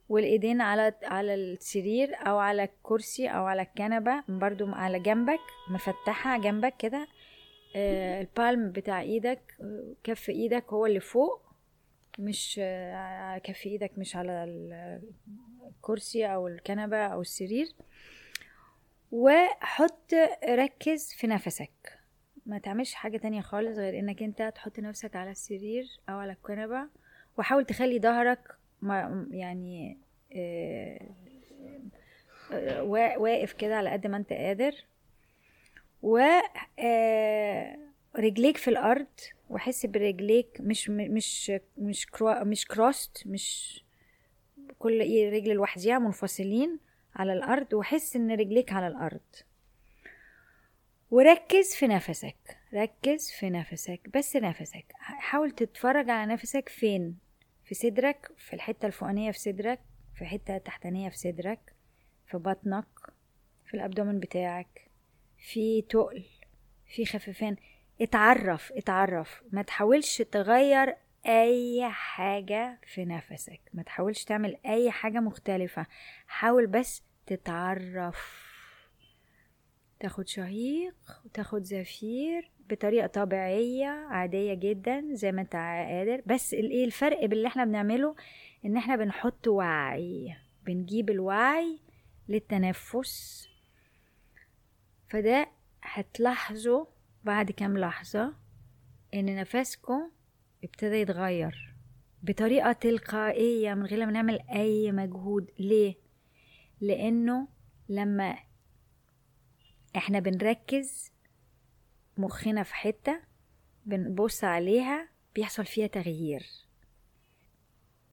والايدين 0.09 0.61
على 0.61 0.95
على 1.03 1.35
السرير 1.35 2.15
أو 2.15 2.39
على 2.39 2.65
الكرسي 2.65 3.29
أو 3.29 3.45
على 3.47 3.63
الكنبة 3.63 4.23
برضو 4.29 4.67
على 4.73 5.01
جنبك 5.01 5.41
مفتحة 5.71 6.39
جنبك 6.39 6.75
كده. 6.79 7.07
آه 7.77 8.21
البالم 8.21 8.73
بتاع 8.73 9.01
إيدك 9.01 9.57
كف 10.05 10.29
إيدك 10.29 10.73
هو 10.73 10.87
اللي 10.87 11.01
فوق 11.01 11.43
مش 12.19 12.61
آه 12.63 13.39
كف 13.39 13.67
إيدك 13.67 13.99
مش 13.99 14.17
على 14.17 14.45
الكرسي 15.69 16.27
أو 16.27 16.49
الكنبة 16.49 16.97
أو 17.07 17.21
السرير. 17.21 17.67
وحط 19.13 20.15
ركز 20.49 21.13
في 21.13 21.27
نفسك. 21.27 21.99
ما 22.47 22.59
تعملش 22.59 22.95
حاجة 22.95 23.17
تانية 23.19 23.41
خالص 23.41 23.79
غير 23.79 23.99
انك 23.99 24.23
انت 24.23 24.53
تحط 24.55 24.79
نفسك 24.79 25.17
على 25.17 25.31
السرير 25.31 25.85
أو 26.09 26.19
على 26.19 26.33
الكنبة 26.33 26.89
وحاول 27.39 27.65
تخلي 27.65 28.01
ظهرك 28.01 28.57
ما 28.87 29.27
يعني 29.31 29.99
آه، 30.33 31.09
آه، 32.53 32.83
واقف 33.19 33.53
كده 33.53 33.77
على 33.77 33.91
قد 33.91 34.07
ما 34.07 34.17
انت 34.17 34.33
قادر. 34.33 34.75
و 36.03 36.19
آه، 36.79 37.79
رجليك 38.17 38.57
في 38.57 38.69
الأرض 38.69 39.07
وحس 39.51 39.87
برجليك 39.87 40.61
مش 40.61 40.91
مش 40.91 41.53
مش 41.79 42.07
مش 42.43 42.67
كروست 42.67 43.23
مش 43.27 43.81
كل 44.79 45.01
رجل 45.33 45.53
لوحديها 45.53 45.99
منفصلين 45.99 46.79
على 47.15 47.33
الأرض 47.33 47.75
وحس 47.75 48.17
إن 48.17 48.31
رجليك 48.31 48.73
على 48.73 48.87
الأرض. 48.87 49.21
وركز 51.11 51.75
في 51.75 51.87
نفسك 51.87 52.37
ركز 52.75 53.31
في 53.31 53.51
نفسك 53.51 54.01
بس 54.15 54.37
نفسك. 54.37 54.85
حاول 54.99 55.51
تتفرج 55.51 56.11
على 56.11 56.33
نفسك 56.33 56.69
فين؟ 56.69 57.26
في 57.67 57.75
صدرك 57.75 58.33
في 58.37 58.53
الحتة 58.53 58.87
الفوقانية 58.87 59.31
في 59.31 59.39
صدرك 59.39 59.81
في 60.15 60.25
حتة 60.25 60.59
تحتانية 60.59 61.09
في 61.09 61.19
صدرك 61.19 61.75
في 62.27 62.39
بطنك 62.39 62.87
في 63.67 63.75
الأبدومن 63.75 64.21
بتاعك 64.21 64.91
في 65.39 65.83
تقل 65.83 66.25
في 66.87 67.07
خففان 67.07 67.57
اتعرف 68.01 68.73
اتعرف. 68.73 69.43
ما 69.53 69.63
تحاولش 69.63 70.23
تغير 70.23 70.97
أي 71.27 71.89
حاجة 71.91 72.81
في 72.87 73.05
نفسك. 73.05 73.61
ما 73.75 73.83
تحاولش 73.83 74.25
تعمل 74.25 74.57
أي 74.67 74.91
حاجة 74.91 75.21
مختلفة. 75.21 75.87
حاول 76.27 76.67
بس 76.67 77.03
تتعرف. 77.27 78.47
تاخد 80.01 80.29
شهيق 80.29 80.95
وتاخد 81.25 81.63
زفير 81.63 82.51
بطريقة 82.71 83.07
طبيعية 83.07 83.87
عادية 83.89 84.55
جدا 84.55 85.05
زي 85.13 85.33
ما 85.33 85.41
انت 85.41 85.53
قادر. 85.57 86.23
بس 86.27 86.55
إيه 86.55 86.85
الفرق 86.85 87.25
باللي 87.25 87.47
إحنا 87.49 87.65
بنعمله؟ 87.65 88.17
ان 88.65 88.77
إحنا 88.77 88.97
بنحط 88.97 89.49
وعي 89.49 90.35
بنجيب 90.67 91.11
الوعي 91.11 91.79
للتنفس. 92.29 93.49
فده 95.09 95.49
هتلاحظوا 95.83 96.85
بعد 97.25 97.51
كام 97.51 97.79
لحظة 97.79 98.35
إن 99.15 99.37
نفسكم 99.37 100.11
ابتدى 100.65 100.97
يتغير 100.97 101.75
بطريقة 102.23 102.73
تلقائية 102.73 103.75
من 103.75 103.87
غير 103.87 104.07
ما 104.07 104.13
نعمل 104.13 104.41
أي 104.51 104.93
مجهود. 104.93 105.51
ليه؟ 105.59 105.95
لأنه 106.81 107.49
لما 107.89 108.37
إحنا 109.97 110.19
بنركز 110.19 111.13
مخنا 112.19 112.63
في 112.63 112.75
حتة 112.75 113.21
بنبص 113.87 114.45
عليها 114.45 115.09
بيحصل 115.35 115.67
فيها 115.67 115.87
تغيير. 115.87 116.47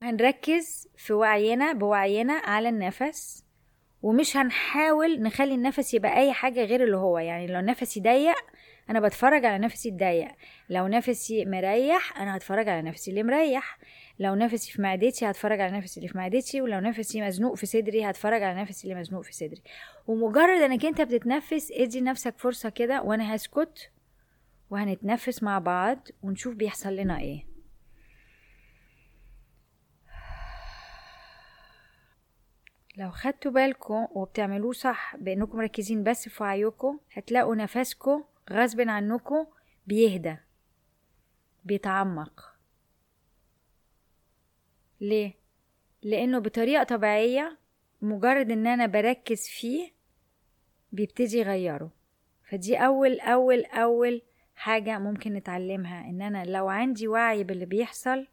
هنركز 0.01 0.87
في 0.97 1.13
وعينا 1.13 1.73
بوعينا 1.73 2.33
على 2.33 2.69
النفس 2.69 3.43
ومش 4.01 4.37
هنحاول 4.37 5.21
نخلي 5.21 5.55
النفس 5.55 5.93
يبقى 5.93 6.17
أي 6.17 6.33
حاجة 6.33 6.65
غير 6.65 6.83
اللي 6.83 6.97
هو 6.97 7.17
يعني 7.17 7.47
لو 7.47 7.59
نفسي 7.59 7.99
ضيق 7.99 8.35
أنا 8.89 8.99
بتفرج 8.99 9.45
على 9.45 9.57
نفسي 9.59 9.89
الضيق. 9.89 10.31
لو 10.69 10.87
نفسي 10.87 11.45
مريح 11.45 12.17
أنا 12.21 12.37
هتفرج 12.37 12.69
على 12.69 12.81
نفسي 12.81 13.11
اللي 13.11 13.23
مريح. 13.23 13.77
لو 14.19 14.35
نفسي 14.35 14.71
في 14.71 14.81
معدتي 14.81 15.25
هتفرج 15.29 15.61
على 15.61 15.77
نفسي 15.77 15.97
اللي 15.99 16.07
في 16.07 16.17
معدتي. 16.17 16.61
ولو 16.61 16.79
نفسي 16.79 17.21
مزنوق 17.21 17.55
في 17.55 17.65
صدري 17.65 18.09
هتفرج 18.09 18.43
على 18.43 18.61
نفسي 18.61 18.87
اللي 18.87 18.99
مزنوق 18.99 19.21
في 19.21 19.33
صدري. 19.33 19.61
ومجرد 20.07 20.61
إنك 20.61 20.85
أنت 20.85 21.01
بتتنفس 21.01 21.71
ادي 21.71 22.01
نفسك 22.01 22.37
فرصة 22.37 22.69
كده 22.69 23.01
وأنا 23.01 23.35
هسكت 23.35 23.89
وهنتنفس 24.69 25.43
مع 25.43 25.59
بعض 25.59 26.07
ونشوف 26.23 26.55
بيحصل 26.55 26.95
لنا 26.95 27.19
إيه. 27.19 27.53
لو 32.97 33.11
خدتوا 33.11 33.51
بالكم 33.51 34.07
وبتعملوه 34.11 34.71
صح 34.73 35.15
بأنكم 35.15 35.57
مركزين 35.57 36.03
بس 36.03 36.29
في 36.29 36.43
وعيكم 36.43 36.99
هتلاقوا 37.13 37.55
نفسكم 37.55 38.23
غصب 38.51 38.81
عنكم 38.81 39.45
بيهدى 39.87 40.37
بيتعمق. 41.65 42.55
ليه؟ 45.01 45.33
لأنه 46.01 46.39
بطريقة 46.39 46.83
طبيعية 46.83 47.57
مجرد 48.01 48.51
إن 48.51 48.67
أنا 48.67 48.85
بركز 48.85 49.47
فيه 49.47 49.91
بيبتدي 50.91 51.37
يغيره. 51.37 51.91
فدي 52.49 52.77
أول 52.77 53.19
أول 53.19 53.65
أول 53.65 54.21
حاجة 54.55 54.99
ممكن 54.99 55.33
نتعلمها 55.33 56.09
إن 56.09 56.21
أنا 56.21 56.45
لو 56.45 56.69
عندي 56.69 57.07
وعي 57.07 57.43
باللي 57.43 57.65
بيحصل 57.65 58.27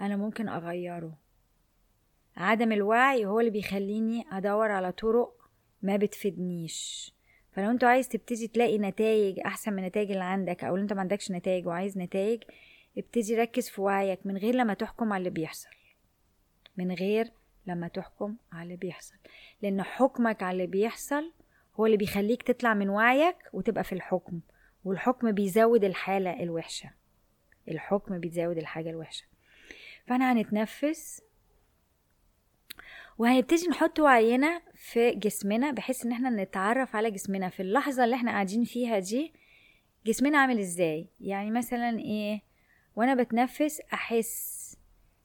أنا 0.00 0.16
ممكن 0.16 0.48
أغيره. 0.48 1.18
عدم 2.36 2.72
الوعي 2.72 3.26
هو 3.26 3.40
اللي 3.40 3.50
بيخليني 3.50 4.24
أدور 4.32 4.70
على 4.70 4.92
طرق 4.92 5.50
ما 5.82 5.96
بتفيدنيش. 5.96 7.12
فلو 7.52 7.70
انت 7.70 7.84
عايز 7.84 8.08
تبتدي 8.08 8.48
تلاقي 8.48 8.78
نتائج 8.78 9.40
أحسن 9.40 9.72
من 9.72 9.78
النتائج 9.78 10.10
اللي 10.10 10.24
عندك 10.24 10.64
أو 10.64 10.76
انت 10.76 10.92
ما 10.92 11.00
عندكش 11.00 11.30
نتائج 11.30 11.66
وعايز 11.66 11.98
نتائج 11.98 12.42
ابتدي 12.98 13.36
ركز 13.36 13.68
في 13.68 13.80
وعيك 13.80 14.26
من 14.26 14.36
غير 14.36 14.54
لما 14.54 14.74
تحكم 14.74 15.12
على 15.12 15.18
اللي 15.18 15.30
بيحصل. 15.30 15.68
من 16.76 16.92
غير 16.92 17.30
لما 17.66 17.88
تحكم 17.88 18.36
على 18.52 18.62
اللي 18.62 18.76
بيحصل. 18.76 19.14
لأن 19.62 19.82
حكمك 19.82 20.42
على 20.42 20.52
اللي 20.52 20.66
بيحصل 20.66 21.32
هو 21.80 21.86
اللي 21.86 21.96
بيخليك 21.96 22.42
تطلع 22.42 22.74
من 22.74 22.88
وعيك 22.88 23.36
وتبقى 23.52 23.84
في 23.84 23.92
الحكم. 23.92 24.40
والحكم 24.84 25.32
بيزود 25.32 25.84
الحالة 25.84 26.42
الوحشة. 26.42 26.90
الحكم 27.68 28.18
بيزود 28.18 28.58
الحاجة 28.58 28.90
الوحشة. 28.90 29.24
فاحنا 30.06 30.32
هنتنفس 30.32 31.22
وهنبتدي 33.20 33.68
نحط 33.68 34.00
وعينا 34.00 34.62
في 34.74 35.10
جسمنا 35.10 35.70
بحيث 35.70 36.06
إن 36.06 36.12
إحنا 36.12 36.30
نتعرف 36.30 36.96
على 36.96 37.10
جسمنا. 37.10 37.48
في 37.48 37.60
اللحظة 37.60 38.04
اللي 38.04 38.16
إحنا 38.16 38.30
قاعدين 38.30 38.64
فيها 38.64 38.98
دي 38.98 39.32
جسمنا 40.06 40.38
عامل 40.38 40.58
إزاي؟ 40.58 41.08
يعني 41.20 41.50
مثلا 41.50 41.98
إيه 41.98 42.42
وأنا 42.96 43.14
بتنفس 43.14 43.80
أحس 43.92 44.76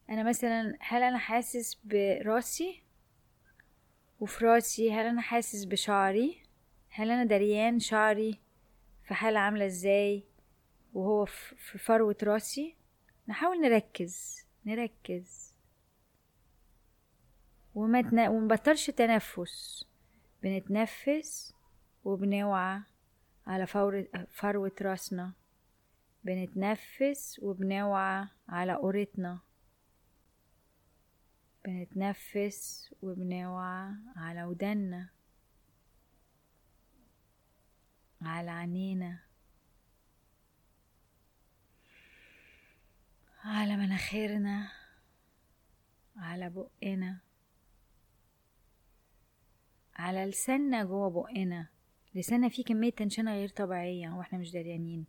أنا 0.09 0.23
مثلا 0.23 0.77
هل 0.79 1.03
أنا 1.03 1.17
حاسس 1.17 1.75
براسي؟ 1.83 2.83
وفي 4.19 4.45
راسي 4.45 4.93
هل 4.93 5.05
أنا 5.05 5.21
حاسس 5.21 5.65
بشعري؟ 5.65 6.37
هل 6.89 7.11
أنا 7.11 7.23
دريان 7.23 7.79
شعري؟ 7.79 8.39
في 9.07 9.13
حالة 9.13 9.39
عاملة 9.39 9.65
إزاي؟ 9.65 10.23
وهو 10.93 11.25
في 11.25 11.77
فروة 11.77 12.17
راسي؟ 12.23 12.75
نحاول 13.27 13.61
نركز 13.61 14.45
نركز. 14.65 15.54
وما 17.75 18.01
تن... 18.01 18.27
ومبطلش 18.27 18.89
تنفس. 18.89 19.85
بنتنفس 20.43 21.53
وبنوعى 22.03 22.81
على. 23.47 23.67
فروة 24.31 24.75
راسنا. 24.81 25.33
بنتنفس 26.23 27.39
وبنوعى 27.39 28.27
على 28.49 28.73
قورتنا 28.73 29.39
بنتنفس 31.65 32.93
وبنوعى 33.01 33.93
على 34.15 34.43
ودنا 34.43 35.09
على 38.21 38.51
عينينا. 38.51 39.19
على 43.43 43.75
مناخيرنا. 43.77 44.71
على 46.17 46.49
بقنا. 46.49 47.19
على 49.95 50.25
لساننا 50.25 50.83
جوه 50.83 51.09
بقنا. 51.09 51.67
لساننا 52.15 52.49
فيه 52.49 52.63
كمية 52.63 52.89
تنشنة 52.91 53.33
غير 53.33 53.49
طبيعية 53.49 54.09
وإحنا 54.09 54.39
مش 54.39 54.51
دريانين. 54.51 55.05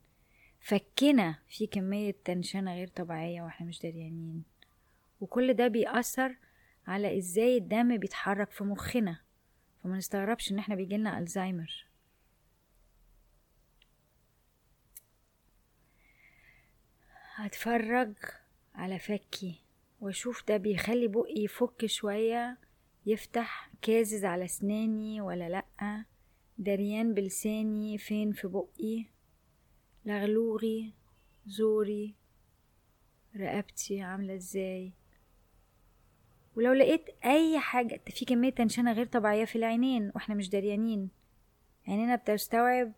فكنا 0.61 1.39
فيه 1.49 1.69
كمية 1.69 2.15
تنشنة 2.25 2.75
غير 2.75 2.89
طبيعية 2.89 3.43
وإحنا 3.43 3.67
مش 3.67 3.79
دريانين. 3.83 4.45
وكل 5.21 5.55
ده 5.55 5.69
بيأثر 5.69 6.37
على 6.87 7.19
إزاي 7.19 7.57
الدم 7.57 7.97
بيتحرك 7.99 8.51
في 8.51 8.65
مخنا. 8.65 9.21
فما 9.83 9.97
نستغربش 9.97 10.53
إن 10.53 10.59
إحنا 10.59 10.75
بيجيلنا 10.75 11.19
الزهايمر 11.19 11.87
هتفرج 17.35 18.13
على 18.75 18.99
فكي 18.99 19.61
وأشوف 20.01 20.45
ده 20.49 20.57
بيخلي 20.57 21.09
بقي 21.09 21.35
يفك 21.45 21.87
شوية 21.87 22.59
يفتح 23.07 23.71
كازز 23.83 24.25
على 24.25 24.45
أسناني 24.45 25.21
ولا 25.21 25.49
لأ؟ 25.49 26.05
دريان 26.59 27.15
بلساني 27.15 27.99
فين 27.99 28.33
في 28.33 28.49
بقي؟ 28.49 29.05
لغلوغي 30.05 30.93
زوري 31.47 32.15
رقبتي 33.37 34.03
عاملة 34.03 34.35
إزاي؟ 34.35 34.93
ولو 36.57 36.73
لقيت 36.73 37.05
أي 37.25 37.59
حاجة 37.59 38.01
في 38.07 38.25
كمية 38.25 38.51
تنشنة 38.51 38.93
غير 38.93 39.07
طبيعية 39.07 39.45
في 39.45 39.57
العينين 39.57 40.13
وإحنا 40.15 40.35
مش 40.35 40.49
دريانين 40.49 41.11
عينينا 41.89 42.17
بتستوعب 42.17 42.93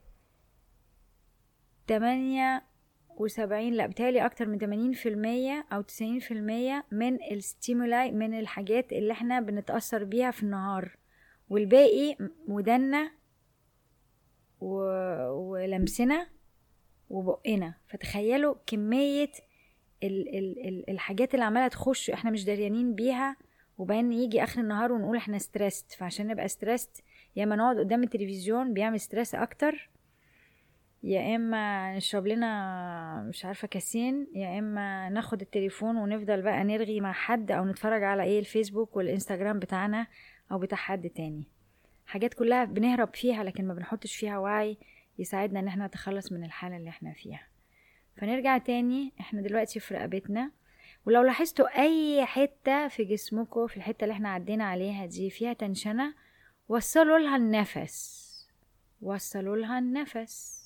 تمانية 1.86 2.62
وسبعين 3.20 3.74
لا 3.74 3.86
بتالي 3.86 4.26
أكتر 4.26 4.46
من 4.48 4.58
تمانين 4.58 4.92
في 4.92 5.08
المية 5.08 5.66
أو 5.72 5.80
تسعين 5.80 6.18
في 6.18 6.34
المية 6.34 6.84
من 6.92 7.22
الستيمولاي 7.32 8.10
من 8.12 8.38
الحاجات 8.38 8.92
اللي 8.92 9.12
إحنا 9.12 9.40
بنتأثر 9.40 10.04
بيها 10.04 10.30
في 10.30 10.42
النهار. 10.42 10.96
والباقي 11.50 12.16
ودنا 12.48 13.10
و... 14.60 14.74
ولمسنا 15.30 16.26
وبقنا. 17.10 17.74
فتخيلوا 17.86 18.54
كمية 18.66 19.30
ال... 20.02 20.28
ال... 20.38 20.68
ال... 20.68 20.90
الحاجات 20.90 21.34
اللي 21.34 21.44
عمالة 21.44 21.68
تخش 21.68 22.10
إحنا 22.10 22.30
مش 22.30 22.44
دريانين 22.44 22.94
بيها 22.94 23.36
وبعدين 23.78 24.12
يجي 24.12 24.42
آخر 24.42 24.60
النهار 24.60 24.92
ونقول 24.92 25.16
إحنا 25.16 25.38
stressed 25.38 25.92
فعشان 25.92 26.26
نبقى 26.26 26.48
stressed 26.48 27.02
يا 27.36 27.44
إما 27.44 27.56
نقعد 27.56 27.78
قدام 27.78 28.02
التلفزيون 28.02 28.74
بيعمل 28.74 29.00
stress 29.00 29.34
أكتر 29.34 29.90
يا 31.02 31.36
إما 31.36 31.96
نشرب 31.96 32.26
لنا 32.26 33.22
مش 33.28 33.44
عارفة 33.44 33.68
كاسين 33.68 34.26
يا 34.34 34.58
إما 34.58 35.08
ناخد 35.08 35.40
التليفون 35.40 35.96
ونفضل 35.96 36.42
بقى 36.42 36.64
نرغي 36.64 37.00
مع 37.00 37.12
حد 37.12 37.50
أو 37.50 37.64
نتفرج 37.64 38.02
على 38.02 38.22
إيه 38.22 38.38
الفيسبوك 38.38 38.96
والإنستجرام 38.96 39.58
بتاعنا 39.58 40.06
أو 40.52 40.58
بتاع 40.58 40.78
حد 40.78 41.10
تاني. 41.10 41.44
حاجات 42.06 42.34
كلها 42.34 42.64
بنهرب 42.64 43.14
فيها 43.14 43.44
لكن 43.44 43.66
ما 43.68 43.74
بنحطش 43.74 44.16
فيها 44.16 44.38
وعي 44.38 44.76
يساعدنا 45.18 45.60
إن 45.60 45.68
إحنا 45.68 45.86
نتخلص 45.86 46.32
من 46.32 46.44
الحالة 46.44 46.76
اللي 46.76 46.88
إحنا 46.90 47.12
فيها. 47.12 47.42
فنرجع 48.16 48.58
تاني 48.58 49.12
إحنا 49.20 49.40
دلوقتي 49.42 49.80
في 49.80 49.94
رقبتنا. 49.94 50.50
ولو 51.06 51.22
لاحظتوا 51.22 51.80
أي 51.82 52.26
حتة 52.26 52.88
في 52.88 53.04
جسمكم 53.04 53.66
في 53.66 53.76
الحتة 53.76 54.04
اللي 54.04 54.12
إحنا 54.12 54.28
عدينا 54.28 54.64
عليها 54.64 55.06
دي 55.06 55.30
فيها 55.30 55.52
تنشنة 55.52 56.14
وصلوا 56.68 57.18
لها 57.18 57.36
النفس. 57.36 58.28
وصلوا 59.02 59.56
لها 59.56 59.78
النفس. 59.78 60.57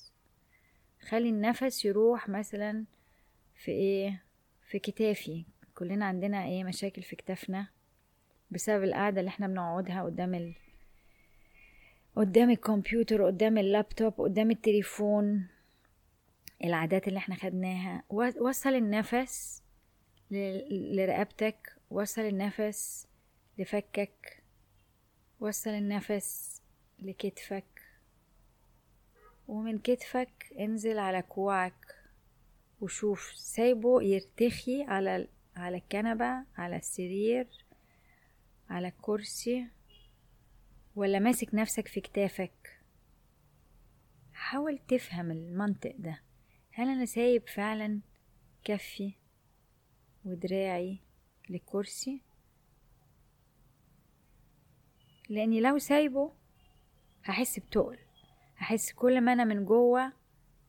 خلي 1.03 1.29
النفس 1.29 1.85
يروح 1.85 2.29
مثلا 2.29 2.85
في 3.55 3.71
إيه 3.71 4.23
في 4.69 4.79
كتافي. 4.79 5.45
كلنا 5.75 6.05
عندنا 6.05 6.45
إيه 6.45 6.63
مشاكل 6.63 7.01
في 7.01 7.15
كتافنا 7.15 7.67
بسبب 8.51 8.83
القعدة 8.83 9.19
اللي 9.19 9.29
إحنا 9.29 9.47
بنقعدها 9.47 10.03
قدام 10.03 10.35
ال... 10.35 10.53
قدام 12.15 12.49
الكمبيوتر 12.49 13.25
قدام 13.25 13.57
اللابتوب 13.57 14.13
قدام 14.21 14.51
التليفون 14.51 15.47
العادات 16.63 17.07
اللي 17.07 17.17
إحنا 17.17 17.35
خدناها. 17.35 18.03
وصل 18.39 18.69
النفس 18.75 19.63
لرقبتك 20.31 21.75
وصل 21.89 22.21
النفس 22.21 23.07
لفكك 23.57 24.43
وصل 25.39 25.69
النفس 25.69 26.61
لكتفك. 26.99 27.72
ومن 29.47 29.79
كتفك 29.79 30.53
انزل 30.59 30.99
على 30.99 31.21
كوعك 31.21 31.95
وشوف 32.81 33.33
سايبه 33.35 34.03
يرتخي 34.03 34.83
على 34.83 35.27
على 35.55 35.77
الكنبة 35.77 36.45
على 36.57 36.75
السرير 36.75 37.47
على 38.69 38.87
الكرسي 38.87 39.67
ولا 40.95 41.19
ماسك 41.19 41.53
نفسك 41.53 41.87
في 41.87 42.01
كتافك؟ 42.01 42.79
حاول 44.33 44.79
تفهم 44.87 45.31
المنطق 45.31 45.95
ده. 45.97 46.21
هل 46.71 46.89
أنا 46.89 47.05
سايب 47.05 47.49
فعلا 47.49 47.99
كفي 48.63 49.13
ودراعي 50.25 50.99
للكرسي؟ 51.49 52.21
لأني 55.29 55.61
لو 55.61 55.77
سايبه 55.77 56.31
هحس 57.23 57.59
بتقل. 57.59 57.97
هحس 58.63 58.91
كل 58.91 59.21
ما 59.21 59.33
أنا 59.33 59.43
من 59.43 59.65
جوه 59.65 60.13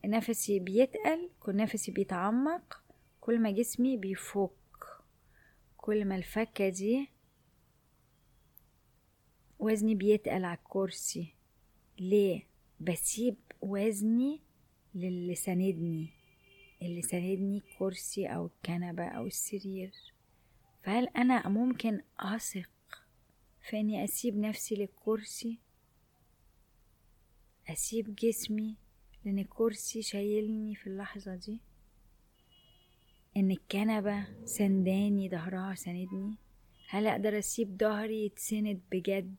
نفسي 0.05 0.59
بيتقل 0.59 1.31
كل 1.41 1.57
نفسي 1.57 1.93
بيتعمق 1.93 2.83
كل 3.21 3.39
ما 3.41 3.51
جسمي 3.51 3.97
بيفك. 3.97 4.51
كل 5.77 6.05
ما 6.05 6.17
الفكة 6.17 6.69
دي 6.69 7.09
وزني 9.59 9.95
بيتقل 9.95 10.45
على 10.45 10.59
الكرسي. 10.59 11.35
ليه؟ 11.99 12.47
بسيب 12.81 13.37
وزني 13.61 14.41
للي 14.95 15.35
ساندني. 15.35 16.11
اللي 16.83 17.03
ساندني 17.03 17.57
الكرسي 17.59 18.27
أو 18.27 18.47
الكنبة 18.47 19.05
أو 19.05 19.27
السرير. 19.27 19.93
فهل 20.83 21.09
أنا 21.09 21.49
ممكن 21.49 22.01
أثق 22.21 22.71
في 23.69 23.81
إني 23.81 24.05
أسيب 24.05 24.37
نفسي 24.39 24.75
للكرسي؟ 24.75 25.64
أسيب 27.69 28.15
جسمي 28.15 28.77
لأن 29.25 29.39
الكرسي 29.39 30.03
شايلني 30.03 30.75
في 30.75 30.87
اللحظة 30.87 31.35
دي. 31.35 31.61
إن 33.37 33.51
الكنبة 33.51 34.27
سنداني 34.45 35.29
ظهرها 35.31 35.75
ساندني. 35.75 36.39
هل 36.89 37.07
أقدر 37.07 37.39
أسيب 37.39 37.77
ظهري 37.81 38.25
يتسند 38.25 38.81
بجد؟ 38.93 39.37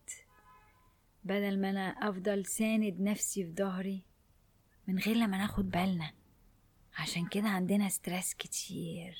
بدل 1.23 1.61
ما 1.61 1.69
أنا 1.69 1.89
أفضل 1.89 2.45
ساند 2.45 3.01
نفسي 3.01 3.43
في 3.45 3.53
ظهري 3.53 4.03
من 4.87 4.99
غير 4.99 5.15
لما 5.15 5.37
ناخد 5.37 5.69
بالنا. 5.71 6.11
عشان 6.97 7.27
كده 7.27 7.47
عندنا 7.47 7.89
stress 7.89 8.33
كتير. 8.33 9.17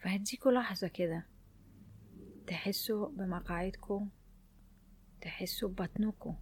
فهديكوا 0.00 0.52
لحظة 0.52 0.88
كده 0.88 1.26
تحسوا 2.46 3.08
بمقاعدكم. 3.08 4.08
تحسوا 5.22 5.68
ببطنكم 5.68 6.36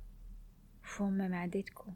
فم 0.82 1.30
معدتكم 1.30 1.94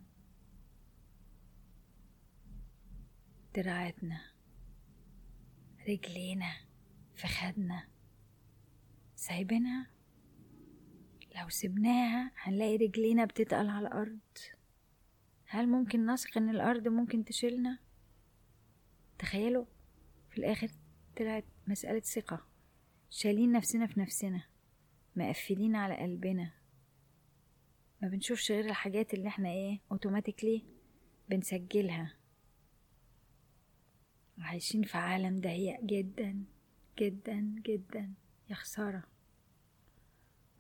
دراعتنا 3.55 4.21
رجلينا 5.89 6.53
فخدنا 7.15 7.89
سايبينها؟ 9.17 9.91
لو 11.41 11.49
سبناها 11.49 12.33
هنلاقي 12.37 12.77
رجلينا 12.77 13.25
بتتقل 13.25 13.69
على 13.69 13.89
الأرض. 13.89 14.19
هل 15.47 15.69
ممكن 15.69 16.07
نثق 16.07 16.39
إن 16.39 16.49
الأرض 16.51 16.89
ممكن 16.89 17.25
تشيلنا؟ 17.25 17.79
تخيلوا 19.19 19.65
في 20.31 20.39
الآخر 20.39 20.69
طلعت 21.17 21.45
مسألة 21.67 22.01
ثقة. 22.01 22.47
شايلين 23.11 23.53
نفسنا 23.53 23.87
في 23.87 24.01
نفسنا 24.01 24.43
مقفلين 25.17 25.77
على 25.77 25.97
قلبنا. 25.97 26.64
ما 28.05 28.11
بنشوفش 28.11 28.53
غير 28.53 28.65
الحاجات 28.65 29.15
اللي 29.15 29.29
إحنا 29.29 29.49
إيه 29.49 29.81
اوتوماتيكلي 29.93 30.65
بنسجلها. 31.29 32.17
عايشين 34.39 34.83
في 34.83 34.99
عالم 34.99 35.41
ضيق 35.41 35.81
جدا 35.81 36.45
جدا 36.99 37.55
جدا. 37.67 38.15
يا 38.51 38.55
خسارة. 38.55 39.03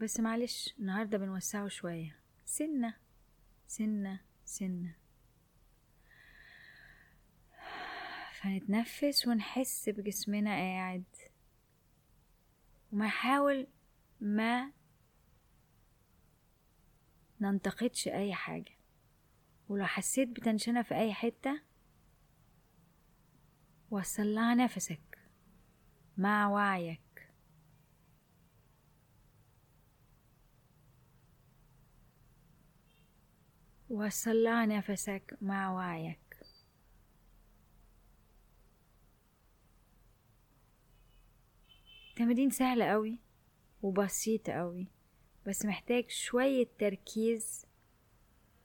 بس 0.00 0.20
معلش 0.20 0.74
النهاردة 0.78 1.18
بنوسعه 1.18 1.68
شوية. 1.68 2.16
سنة 2.44 2.94
سنة 3.66 4.20
سنة. 4.44 4.94
فنتنفس 8.33 9.26
ونحس 9.26 9.88
بجسمنا 9.88 10.50
قاعد. 10.50 11.04
وما 12.92 13.07
نحاول 13.07 13.66
ما 14.20 14.72
ننتقدش 17.50 18.09
أي 18.09 18.35
حاجة. 18.35 18.72
ولو 19.68 19.85
حسيت 19.87 20.28
بتنشنة 20.28 20.83
في 20.83 20.94
أي 20.94 21.14
حتة 21.14 21.61
وصل 23.90 24.35
لها 24.35 24.54
نفسك 24.54 25.18
مع 26.16 26.48
وعيك. 26.48 27.00
لها 34.44 34.66
نفسك 34.66 35.37
مع 35.40 35.72
وعيك. 35.72 36.18
تمرين 42.16 42.50
سهل 42.50 42.83
قوي 42.83 43.18
وبسيط 43.83 44.50
قوي 44.50 44.93
بس 45.46 45.66
محتاج 45.66 46.11
شوية 46.11 46.68
تركيز 46.78 47.66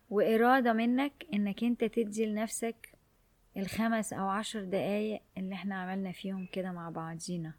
وإرادة 0.09 0.73
منك 0.73 1.25
إنك 1.33 1.63
أنت 1.63 1.83
تدي 1.83 2.25
لنفسك 2.25 2.95
الخمس 3.57 4.13
أو 4.13 4.27
عشر 4.29 4.63
دقايق 4.63 5.21
اللي 5.37 5.55
إحنا 5.55 5.75
عملنا 5.81 6.11
فيهم 6.11 6.45
كده 6.45 6.71
مع 6.71 6.89
بعضينا. 6.89 7.53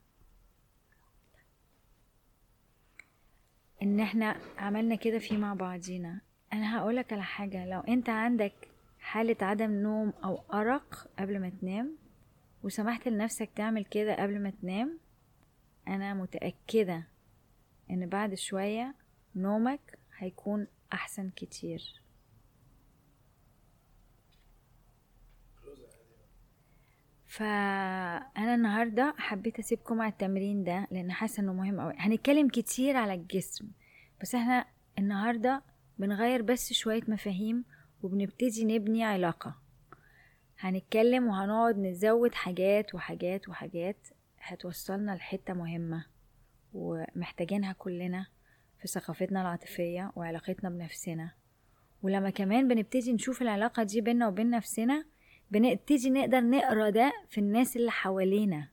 إن 3.82 4.00
إحنا 4.00 4.36
عملنا 4.58 4.94
كده 4.94 5.18
في 5.18 5.36
مع 5.36 5.54
بعضينا. 5.54 6.20
أنا 6.52 6.78
هقولك 6.78 7.12
على 7.12 7.22
حاجة 7.22 7.66
لو 7.66 7.80
أنت 7.80 8.08
عندك 8.08 8.68
حالة 8.98 9.36
عدم 9.40 9.70
نوم 9.70 10.12
أو 10.24 10.44
أرق 10.52 11.10
قبل 11.18 11.40
ما 11.40 11.48
تنام 11.60 11.96
وسمحت 12.62 13.08
لنفسك 13.08 13.50
تعمل 13.56 13.84
كده 13.84 14.22
قبل 14.22 14.42
ما 14.42 14.50
تنام 14.50 14.98
أنا 15.88 16.14
متأكدة 16.14 17.06
إن 17.90 18.08
بعد 18.08 18.34
شوية 18.34 18.94
نومك 19.36 19.98
هيكون 20.18 20.66
أحسن 20.92 21.30
كتير. 21.30 22.00
فأنا 27.26 28.54
النهاردة 28.54 29.14
حبيت 29.18 29.58
أسيبكم 29.58 30.00
على 30.00 30.12
التمرين 30.12 30.64
ده 30.64 30.86
لأن 30.90 31.12
حاسة 31.12 31.40
إنه 31.42 31.52
مهم 31.52 31.80
أوي. 31.80 31.94
هنتكلم 31.98 32.48
كتير 32.48 32.96
على 32.96 33.14
الجسم 33.14 33.68
بس 34.22 34.34
إحنا 34.34 34.66
النهاردة 34.98 35.62
بنغير 35.98 36.42
بس 36.42 36.72
شوية 36.72 37.02
مفاهيم 37.08 37.64
وبنبتدي 38.02 38.64
نبني 38.64 39.04
علاقة. 39.04 39.54
هنتكلم 40.58 41.26
وهنقعد 41.28 41.78
نزود 41.78 42.34
حاجات 42.34 42.94
وحاجات 42.94 43.48
وحاجات 43.48 43.96
هتوصلنا 44.40 45.12
لحتة 45.12 45.54
مهمة 45.54 46.06
ومحتاجينها 46.72 47.72
كلنا. 47.72 48.26
في 48.80 48.88
ثقافتنا 48.88 49.40
العاطفية 49.40 50.12
وعلاقتنا 50.16 50.70
بنفسنا. 50.70 51.30
ولما 52.02 52.30
كمان 52.30 52.68
بنبتدي 52.68 53.12
نشوف 53.12 53.42
العلاقة 53.42 53.82
دي 53.82 54.00
بينا 54.00 54.28
وبين 54.28 54.50
نفسنا 54.50 55.04
بنبتدي 55.50 56.10
نقدر 56.10 56.40
نقرأ 56.40 56.90
ده 56.90 57.12
في 57.28 57.38
الناس 57.38 57.76
اللي 57.76 57.90
حوالينا. 57.90 58.68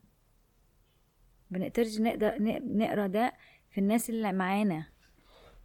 بنقدر 1.51 1.85
نقدر 1.99 2.37
نقرأ 2.63 3.07
ده 3.07 3.33
في 3.71 3.77
الناس 3.77 4.09
اللي 4.09 4.33
معانا. 4.33 4.85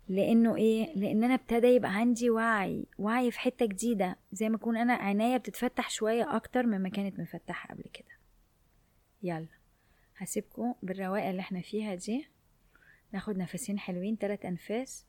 لأنه 0.08 0.56
إيه؟ 0.56 0.94
لأن 0.96 1.24
أنا 1.24 1.34
ابتدى 1.34 1.66
يبقى 1.66 1.94
عندي 1.94 2.30
وعي 2.30 2.86
وعي 2.98 3.30
في 3.30 3.40
حتة 3.40 3.66
جديدة. 3.66 4.16
زي 4.32 4.48
ما 4.48 4.56
اكون 4.56 4.76
أنا 4.76 4.94
عناية 4.94 5.36
بتتفتح 5.36 5.90
شوية 5.90 6.36
أكتر 6.36 6.66
مما 6.66 6.88
كانت 6.88 7.20
مفتحة 7.20 7.74
قبل 7.74 7.84
كده. 7.92 8.12
يلا 9.22 9.46
هسيبكم 10.16 10.74
بالرواقة 10.82 11.30
اللي 11.30 11.40
إحنا 11.40 11.60
فيها 11.60 11.94
دي. 11.94 12.28
ناخد 13.12 13.38
نفسين 13.38 13.78
حلوين 13.78 14.18
تلات 14.18 14.44
أنفاس. 14.44 15.06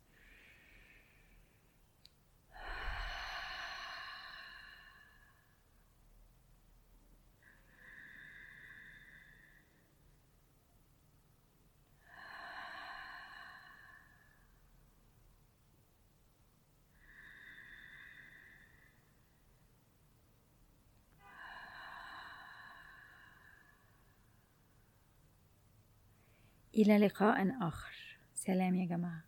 إلى 26.78 26.98
لقاء 26.98 27.48
آخر. 27.62 27.94
سلام 28.36 28.76
يا 28.76 28.86
جماعة. 28.86 29.24